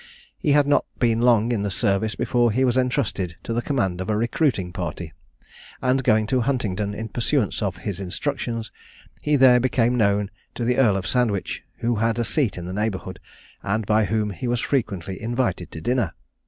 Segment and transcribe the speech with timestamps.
[0.39, 4.01] He had not been long in the service before he was entrusted with the command
[4.01, 5.13] of a recruiting party,
[5.79, 8.71] and going to Huntingdon, in pursuance of his instructions,
[9.21, 12.73] he there became known to the Earl of Sandwich, who had a seat in the
[12.73, 13.19] neighbourhood,
[13.61, 16.13] and by whom he was frequently invited to dinner.